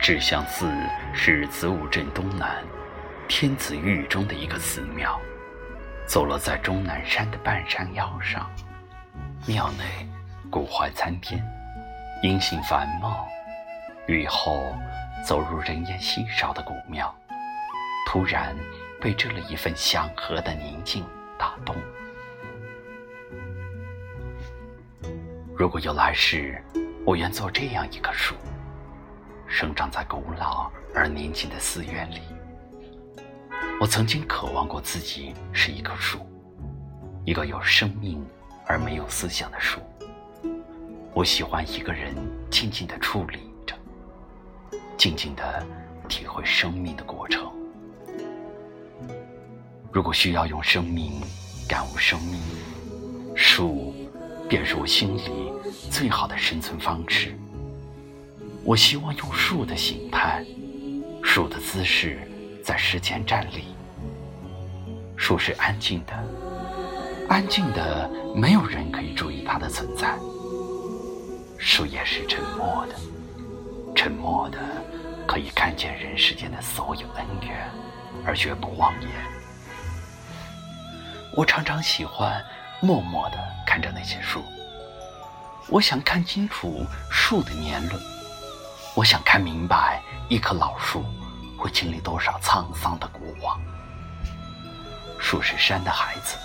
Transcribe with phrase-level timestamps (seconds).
[0.00, 0.66] 志向寺
[1.12, 2.62] 是子午镇东南
[3.28, 5.20] 天子峪中的一个寺庙，
[6.06, 8.50] 坐落在终南山的半山腰上。
[9.46, 9.84] 庙内
[10.50, 11.42] 古槐参天，
[12.22, 13.26] 阴性繁茂。
[14.06, 14.74] 雨后
[15.24, 17.14] 走入人烟稀少的古庙，
[18.08, 18.56] 突然
[19.00, 21.04] 被这里一份祥和的宁静
[21.38, 21.76] 打动。
[25.56, 26.60] 如果有来世，
[27.06, 28.34] 我愿做这样一棵树。
[29.52, 32.20] 生长在古老而宁静的寺院里，
[33.80, 36.24] 我曾经渴望过自己是一棵树，
[37.24, 38.24] 一个有生命
[38.64, 39.80] 而没有思想的树。
[41.12, 42.14] 我喜欢一个人
[42.48, 43.74] 静静的矗立着，
[44.96, 45.66] 静静的
[46.08, 47.50] 体会生命的过程。
[49.90, 51.20] 如果需要用生命
[51.68, 52.40] 感悟生命，
[53.34, 53.92] 树
[54.48, 55.52] 便是我心里
[55.90, 57.36] 最好的生存方式。
[58.62, 60.44] 我希望用树的形态、
[61.22, 62.20] 树的姿势
[62.62, 63.74] 在世间站立。
[65.16, 66.12] 树是安静的，
[67.28, 70.14] 安静的，没有人可以注意它的存在。
[71.58, 72.94] 树也是沉默的，
[73.94, 74.58] 沉默的，
[75.26, 77.68] 可以看见人世间的所有恩怨，
[78.24, 79.10] 而绝不妄言。
[81.34, 82.42] 我常常喜欢
[82.80, 84.42] 默默地看着那些树，
[85.68, 88.00] 我想看清楚树的年轮。
[88.94, 91.04] 我想看明白，一棵老树
[91.56, 93.60] 会经历多少沧桑的过往。
[95.18, 96.36] 树是山的孩子，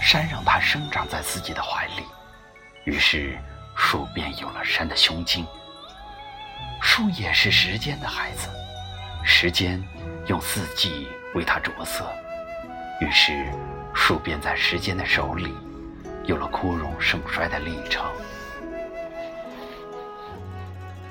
[0.00, 2.04] 山让它生长在自己的怀里，
[2.84, 3.36] 于是
[3.74, 5.44] 树便有了山的胸襟。
[6.80, 8.48] 树也是时间的孩子，
[9.24, 9.82] 时间
[10.28, 12.08] 用四季为它着色，
[13.00, 13.52] 于是
[13.92, 15.52] 树便在时间的手里，
[16.24, 18.04] 有了枯荣盛衰的历程。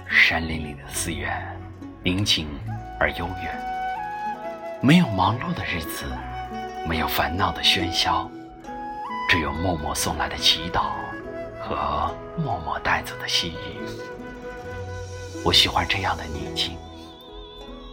[0.07, 1.59] 山林里的寺院，
[2.03, 2.47] 宁静
[2.99, 6.05] 而悠远，没有忙碌的日子，
[6.87, 8.29] 没有烦恼的喧嚣，
[9.27, 10.91] 只有默默送来的祈祷
[11.59, 13.85] 和默默带走的细雨。
[15.43, 16.77] 我喜欢这样的宁静，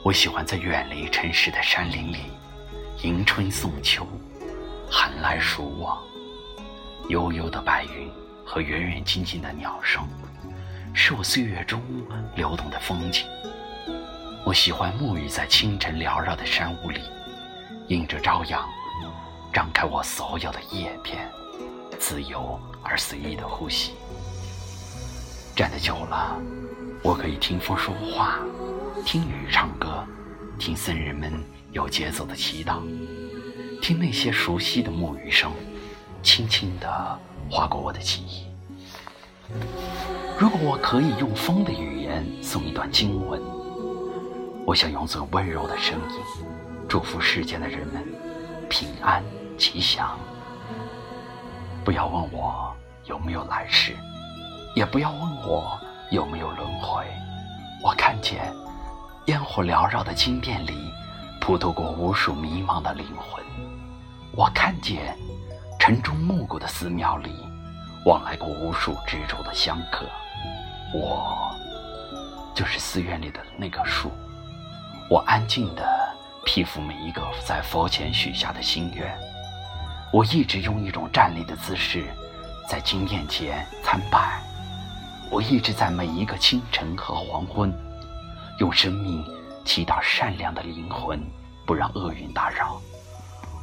[0.05, 2.19] 我喜欢在远离尘世的山林里，
[3.03, 4.07] 迎春送秋，
[4.91, 5.99] 寒来暑往，
[7.09, 8.11] 悠悠的白云
[8.45, 10.07] 和远远近近的鸟声。
[10.95, 11.81] 是我岁月中
[12.37, 13.25] 流动的风景。
[14.45, 17.01] 我喜欢沐浴在清晨缭绕的山雾里，
[17.89, 18.69] 迎着朝阳，
[19.53, 21.31] 张开我所有的叶片，
[21.99, 23.93] 自由而随意的呼吸。
[25.57, 26.37] 站得久了，
[27.03, 28.39] 我可以听风说话，
[29.05, 30.05] 听雨唱歌，
[30.59, 31.33] 听僧人们
[31.73, 32.81] 有节奏的祈祷，
[33.81, 35.53] 听那些熟悉的沐浴声，
[36.23, 37.21] 轻轻地
[37.51, 38.47] 划过我的记忆。
[40.43, 43.41] 如果我可以用风的语言送一段经文，
[44.67, 46.45] 我想用最温柔的声音
[46.89, 48.05] 祝福世间的人们
[48.69, 49.23] 平安
[49.57, 50.19] 吉祥。
[51.85, 53.95] 不要问我有没有来世，
[54.75, 55.79] 也不要问我
[56.11, 57.05] 有没有轮回。
[57.81, 58.53] 我看见
[59.27, 60.73] 烟火缭绕的金殿里，
[61.41, 63.41] 普渡过无数迷茫的灵魂；
[64.33, 65.17] 我看见
[65.79, 67.31] 晨钟暮鼓的寺庙里。
[68.07, 70.05] 往来过无数执着的香客，
[70.95, 71.55] 我
[72.55, 74.11] 就是寺院里的那棵树。
[75.09, 75.83] 我安静地
[76.45, 79.19] 披覆每一个在佛前许下的心愿。
[80.13, 82.05] 我一直用一种站立的姿势，
[82.69, 84.41] 在经殿前参拜。
[85.31, 87.73] 我一直在每一个清晨和黄昏，
[88.59, 89.25] 用生命
[89.65, 91.19] 祈祷善良的灵魂，
[91.67, 92.81] 不让厄运打扰。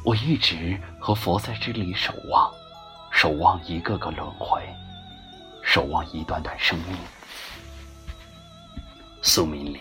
[0.04, 2.50] 我一直和佛在这里守望。
[3.12, 4.62] 守望一个个轮回，
[5.62, 6.96] 守望一段段生命。
[9.22, 9.80] 宿命里，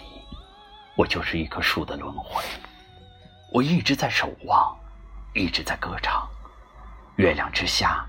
[0.98, 2.44] 我就是一棵树的轮回。
[3.52, 4.78] 我一直在守望，
[5.34, 6.30] 一直在歌唱。
[7.16, 8.06] 月亮之下，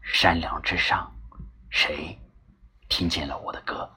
[0.00, 1.12] 山梁之上，
[1.70, 2.16] 谁
[2.88, 3.90] 听见了我的歌？